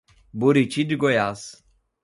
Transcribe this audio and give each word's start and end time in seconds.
Buriti 0.33 0.83
de 0.83 0.95
Goiás 0.95 1.61